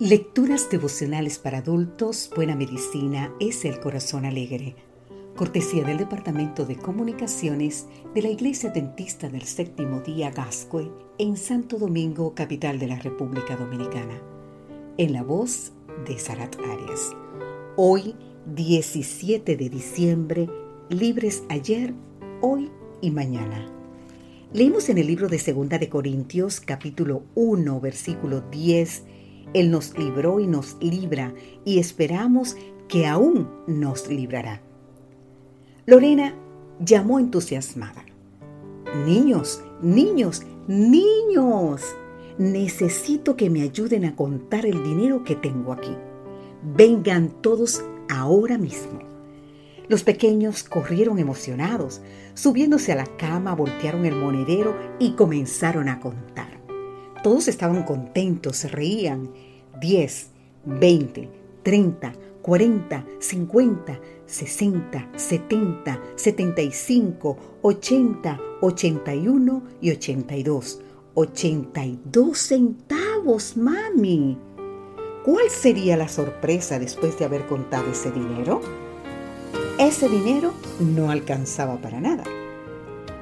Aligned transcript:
Lecturas 0.00 0.70
devocionales 0.70 1.38
para 1.38 1.58
adultos, 1.58 2.30
Buena 2.34 2.56
Medicina 2.56 3.34
es 3.38 3.66
el 3.66 3.80
Corazón 3.80 4.24
Alegre. 4.24 4.74
Cortesía 5.36 5.84
del 5.84 5.98
Departamento 5.98 6.64
de 6.64 6.76
Comunicaciones 6.76 7.86
de 8.14 8.22
la 8.22 8.30
Iglesia 8.30 8.70
Dentista 8.70 9.28
del 9.28 9.42
Séptimo 9.42 10.00
Día 10.00 10.30
Gascue 10.30 10.90
en 11.18 11.36
Santo 11.36 11.76
Domingo, 11.76 12.34
capital 12.34 12.78
de 12.78 12.86
la 12.86 12.98
República 12.98 13.56
Dominicana. 13.56 14.22
En 14.96 15.12
la 15.12 15.22
voz 15.22 15.72
de 16.06 16.18
Sarat 16.18 16.56
Arias. 16.60 17.14
Hoy, 17.76 18.16
17 18.46 19.54
de 19.54 19.68
diciembre, 19.68 20.48
libres 20.88 21.42
ayer, 21.50 21.92
hoy 22.40 22.70
y 23.02 23.10
mañana. 23.10 23.70
Leímos 24.54 24.88
en 24.88 24.96
el 24.96 25.08
libro 25.08 25.28
de 25.28 25.38
Segunda 25.38 25.76
de 25.76 25.90
Corintios, 25.90 26.58
capítulo 26.60 27.24
1, 27.34 27.80
versículo 27.80 28.40
10 28.40 29.02
él 29.54 29.70
nos 29.70 29.96
libró 29.98 30.40
y 30.40 30.46
nos 30.46 30.76
libra 30.80 31.34
y 31.64 31.78
esperamos 31.78 32.56
que 32.88 33.06
aún 33.06 33.48
nos 33.66 34.08
librará. 34.08 34.62
Lorena 35.86 36.34
llamó 36.78 37.18
entusiasmada. 37.18 38.04
Niños, 39.06 39.62
niños, 39.82 40.42
niños, 40.66 41.82
necesito 42.38 43.36
que 43.36 43.50
me 43.50 43.62
ayuden 43.62 44.04
a 44.04 44.16
contar 44.16 44.66
el 44.66 44.82
dinero 44.82 45.24
que 45.24 45.36
tengo 45.36 45.72
aquí. 45.72 45.96
Vengan 46.76 47.30
todos 47.40 47.84
ahora 48.08 48.58
mismo. 48.58 48.98
Los 49.88 50.04
pequeños 50.04 50.62
corrieron 50.62 51.18
emocionados, 51.18 52.00
subiéndose 52.34 52.92
a 52.92 52.96
la 52.96 53.06
cama, 53.06 53.54
voltearon 53.54 54.06
el 54.06 54.14
monedero 54.14 54.76
y 55.00 55.12
comenzaron 55.12 55.88
a 55.88 55.98
contar. 55.98 56.59
Todos 57.22 57.48
estaban 57.48 57.82
contentos, 57.82 58.56
se 58.56 58.68
reían. 58.68 59.30
10, 59.80 60.30
20, 60.64 61.28
30, 61.62 62.12
40, 62.42 63.06
50, 63.18 64.00
60, 64.26 65.08
70, 65.16 66.00
75, 66.16 67.36
80, 67.62 68.40
81 68.60 69.62
y 69.80 69.90
82. 69.90 70.80
82 71.14 72.38
centavos, 72.38 73.56
mami. 73.56 74.38
¿Cuál 75.24 75.50
sería 75.50 75.96
la 75.96 76.08
sorpresa 76.08 76.78
después 76.78 77.18
de 77.18 77.26
haber 77.26 77.46
contado 77.46 77.90
ese 77.90 78.10
dinero? 78.10 78.60
Ese 79.78 80.08
dinero 80.08 80.52
no 80.78 81.10
alcanzaba 81.10 81.80
para 81.80 82.00
nada. 82.00 82.24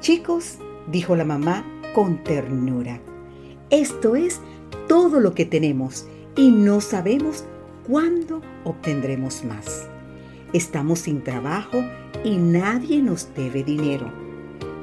Chicos, 0.00 0.58
dijo 0.86 1.16
la 1.16 1.24
mamá 1.24 1.64
con 1.94 2.22
ternura, 2.22 3.00
esto 3.70 4.16
es 4.16 4.40
todo 4.88 5.20
lo 5.20 5.34
que 5.34 5.44
tenemos 5.44 6.06
y 6.36 6.50
no 6.50 6.80
sabemos 6.80 7.44
cuándo 7.86 8.42
obtendremos 8.64 9.44
más. 9.44 9.88
Estamos 10.52 11.00
sin 11.00 11.22
trabajo 11.22 11.84
y 12.24 12.36
nadie 12.36 13.00
nos 13.02 13.32
debe 13.34 13.62
dinero. 13.62 14.12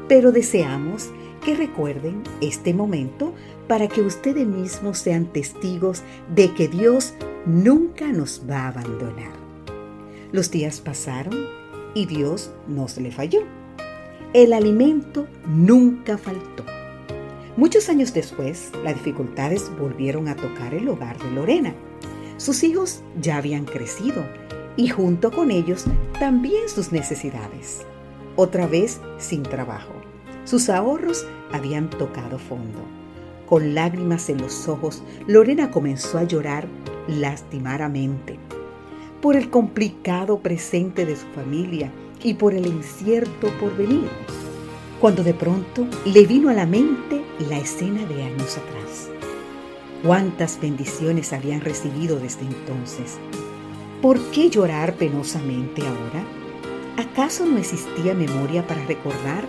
Pero 0.08 0.32
deseamos 0.32 1.10
que 1.44 1.56
recuerden 1.56 2.24
este 2.42 2.74
momento 2.74 3.34
para 3.68 3.88
que 3.88 4.02
ustedes 4.02 4.48
mismos 4.48 4.98
sean 4.98 5.26
testigos 5.26 6.04
de 6.34 6.54
que 6.54 6.68
Dios 6.68 7.14
nunca 7.46 8.12
nos 8.12 8.44
va 8.50 8.60
a 8.60 8.68
abandonar. 8.70 9.34
Los 10.32 10.52
días 10.52 10.80
pasaron 10.80 11.36
y 11.94 12.06
Dios 12.06 12.52
nos 12.68 12.98
le 12.98 13.12
falló. 13.12 13.42
El 14.34 14.54
alimento 14.54 15.28
nunca 15.46 16.18
faltó. 16.18 16.64
Muchos 17.58 17.90
años 17.90 18.14
después, 18.14 18.72
las 18.84 18.94
dificultades 18.94 19.72
volvieron 19.80 20.28
a 20.28 20.36
tocar 20.36 20.76
el 20.76 20.88
hogar 20.90 21.18
de 21.18 21.32
Lorena. 21.32 21.74
Sus 22.38 22.64
hijos 22.64 23.02
ya 23.20 23.38
habían 23.38 23.66
crecido 23.66 24.24
y 24.76 24.90
junto 24.90 25.32
con 25.32 25.50
ellos 25.50 25.86
también 26.20 26.70
sus 26.70 26.92
necesidades. 26.92 27.84
Otra 28.36 28.68
vez 28.68 29.02
sin 29.18 29.42
trabajo. 29.42 29.92
Sus 30.46 30.70
ahorros 30.70 31.26
habían 31.52 31.90
tocado 31.90 32.38
fondo. 32.38 32.78
Con 33.48 33.74
lágrimas 33.74 34.30
en 34.30 34.38
los 34.38 34.68
ojos, 34.68 35.02
Lorena 35.26 35.72
comenzó 35.72 36.20
a 36.20 36.26
llorar 36.26 36.68
lastimaramente 37.08 38.38
por 39.20 39.36
el 39.36 39.50
complicado 39.50 40.42
presente 40.42 41.08
de 41.08 41.16
su 41.16 41.26
familia 41.30 41.92
y 42.22 42.36
por 42.36 42.54
el 42.54 42.68
incierto 42.68 43.48
porvenir 43.60 44.08
cuando 45.00 45.24
de 45.24 45.34
pronto 45.34 45.88
le 46.06 46.26
vino 46.26 46.50
a 46.50 46.54
la 46.54 46.66
mente 46.66 47.17
la 47.40 47.58
escena 47.58 48.06
de 48.06 48.24
años 48.24 48.58
atrás. 48.58 49.10
Cuántas 50.04 50.60
bendiciones 50.60 51.34
habían 51.34 51.62
recibido 51.62 52.20
desde 52.20 52.42
entonces. 52.42 53.18
¿Por 54.02 54.20
qué 54.32 54.50
llorar 54.50 54.96
penosamente 54.96 55.82
ahora? 55.82 56.24
¿Acaso 56.98 57.46
no 57.46 57.58
existía 57.58 58.14
memoria 58.14 58.66
para 58.66 58.86
recordar? 58.86 59.46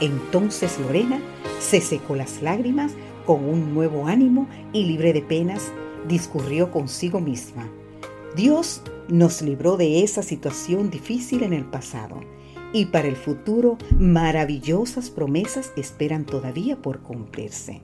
Entonces 0.00 0.78
Lorena 0.78 1.18
se 1.60 1.80
secó 1.80 2.14
las 2.14 2.42
lágrimas 2.42 2.92
con 3.26 3.44
un 3.44 3.72
nuevo 3.72 4.06
ánimo 4.06 4.46
y 4.72 4.84
libre 4.84 5.12
de 5.12 5.22
penas 5.22 5.72
discurrió 6.06 6.70
consigo 6.70 7.20
misma. 7.20 7.68
Dios 8.36 8.82
nos 9.08 9.42
libró 9.42 9.76
de 9.76 10.02
esa 10.02 10.22
situación 10.22 10.90
difícil 10.90 11.42
en 11.42 11.52
el 11.52 11.64
pasado 11.64 12.20
y 12.74 12.86
para 12.86 13.06
el 13.06 13.16
futuro 13.16 13.78
maravillosas 13.98 15.08
promesas 15.08 15.72
esperan 15.76 16.26
todavía 16.26 16.76
por 16.76 16.98
cumplirse. 16.98 17.80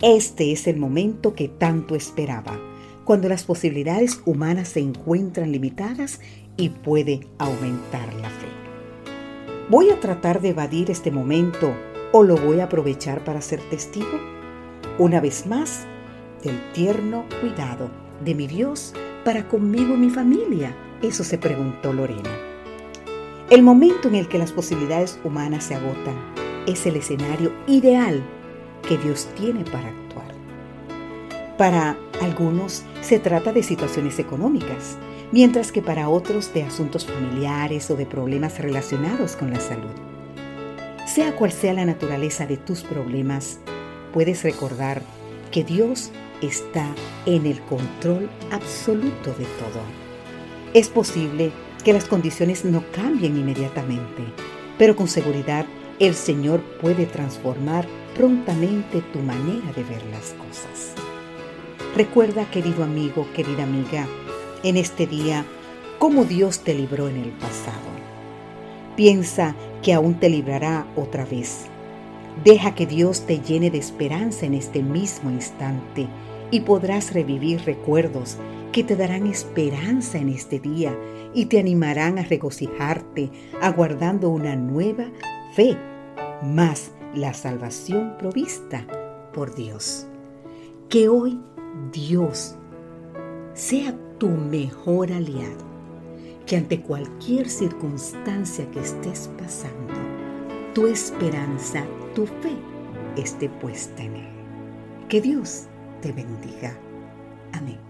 Este 0.00 0.52
es 0.52 0.66
el 0.66 0.78
momento 0.78 1.34
que 1.34 1.48
tanto 1.48 1.94
esperaba, 1.94 2.58
cuando 3.04 3.28
las 3.28 3.44
posibilidades 3.44 4.22
humanas 4.24 4.68
se 4.68 4.80
encuentran 4.80 5.52
limitadas 5.52 6.20
y 6.56 6.70
puede 6.70 7.20
aumentar 7.38 8.12
la 8.14 8.30
fe. 8.30 8.48
¿Voy 9.68 9.90
a 9.90 10.00
tratar 10.00 10.40
de 10.40 10.48
evadir 10.48 10.90
este 10.90 11.10
momento 11.10 11.72
o 12.12 12.22
lo 12.22 12.36
voy 12.38 12.60
a 12.60 12.64
aprovechar 12.64 13.22
para 13.22 13.42
ser 13.42 13.60
testigo? 13.68 14.18
Una 14.98 15.20
vez 15.20 15.46
más, 15.46 15.84
del 16.42 16.58
tierno 16.72 17.26
cuidado 17.42 17.90
de 18.24 18.34
mi 18.34 18.46
Dios 18.46 18.94
para 19.26 19.46
conmigo 19.46 19.94
y 19.94 19.98
mi 19.98 20.10
familia. 20.10 20.74
Eso 21.02 21.22
se 21.22 21.36
preguntó 21.36 21.92
Lorena. 21.92 22.49
El 23.50 23.64
momento 23.64 24.06
en 24.06 24.14
el 24.14 24.28
que 24.28 24.38
las 24.38 24.52
posibilidades 24.52 25.18
humanas 25.24 25.64
se 25.64 25.74
agotan 25.74 26.14
es 26.68 26.86
el 26.86 26.94
escenario 26.94 27.52
ideal 27.66 28.22
que 28.88 28.96
Dios 28.96 29.28
tiene 29.36 29.64
para 29.64 29.88
actuar. 29.88 30.32
Para 31.58 31.98
algunos 32.22 32.84
se 33.00 33.18
trata 33.18 33.52
de 33.52 33.64
situaciones 33.64 34.20
económicas, 34.20 34.98
mientras 35.32 35.72
que 35.72 35.82
para 35.82 36.08
otros 36.08 36.54
de 36.54 36.62
asuntos 36.62 37.06
familiares 37.06 37.90
o 37.90 37.96
de 37.96 38.06
problemas 38.06 38.56
relacionados 38.60 39.34
con 39.34 39.50
la 39.50 39.58
salud. 39.58 39.96
Sea 41.12 41.34
cual 41.34 41.50
sea 41.50 41.72
la 41.72 41.84
naturaleza 41.84 42.46
de 42.46 42.56
tus 42.56 42.82
problemas, 42.82 43.58
puedes 44.12 44.44
recordar 44.44 45.02
que 45.50 45.64
Dios 45.64 46.12
está 46.40 46.86
en 47.26 47.46
el 47.46 47.60
control 47.62 48.30
absoluto 48.52 49.30
de 49.30 49.44
todo. 49.58 49.82
Es 50.72 50.88
posible 50.88 51.50
que 51.82 51.92
las 51.92 52.04
condiciones 52.04 52.64
no 52.64 52.84
cambien 52.92 53.36
inmediatamente, 53.36 54.22
pero 54.78 54.96
con 54.96 55.08
seguridad 55.08 55.66
el 55.98 56.14
Señor 56.14 56.60
puede 56.80 57.06
transformar 57.06 57.86
prontamente 58.14 59.02
tu 59.12 59.18
manera 59.20 59.72
de 59.74 59.84
ver 59.84 60.02
las 60.06 60.34
cosas. 60.34 60.94
Recuerda, 61.96 62.50
querido 62.50 62.84
amigo, 62.84 63.26
querida 63.34 63.64
amiga, 63.64 64.06
en 64.62 64.76
este 64.76 65.06
día 65.06 65.44
cómo 65.98 66.24
Dios 66.24 66.60
te 66.60 66.74
libró 66.74 67.08
en 67.08 67.16
el 67.16 67.30
pasado. 67.30 67.90
Piensa 68.96 69.54
que 69.82 69.92
aún 69.92 70.14
te 70.14 70.28
librará 70.28 70.86
otra 70.96 71.24
vez. 71.24 71.66
Deja 72.44 72.74
que 72.74 72.86
Dios 72.86 73.26
te 73.26 73.40
llene 73.40 73.70
de 73.70 73.78
esperanza 73.78 74.46
en 74.46 74.54
este 74.54 74.82
mismo 74.82 75.30
instante 75.30 76.08
y 76.50 76.60
podrás 76.60 77.12
revivir 77.12 77.62
recuerdos 77.64 78.36
que 78.72 78.84
te 78.84 78.96
darán 78.96 79.26
esperanza 79.26 80.18
en 80.18 80.28
este 80.28 80.60
día 80.60 80.96
y 81.34 81.46
te 81.46 81.58
animarán 81.58 82.18
a 82.18 82.22
regocijarte 82.22 83.30
aguardando 83.60 84.30
una 84.30 84.56
nueva 84.56 85.06
fe, 85.54 85.76
más 86.42 86.92
la 87.14 87.34
salvación 87.34 88.16
provista 88.18 88.86
por 89.32 89.54
Dios. 89.54 90.06
Que 90.88 91.08
hoy 91.08 91.40
Dios 91.92 92.56
sea 93.54 93.96
tu 94.18 94.28
mejor 94.28 95.12
aliado, 95.12 95.64
que 96.46 96.56
ante 96.56 96.80
cualquier 96.80 97.48
circunstancia 97.48 98.70
que 98.70 98.80
estés 98.80 99.30
pasando, 99.38 99.94
tu 100.74 100.86
esperanza, 100.86 101.84
tu 102.14 102.26
fe 102.26 102.56
esté 103.16 103.48
puesta 103.48 104.02
en 104.02 104.16
Él. 104.16 104.28
Que 105.08 105.20
Dios 105.20 105.66
te 106.00 106.12
bendiga. 106.12 106.76
Amén. 107.52 107.89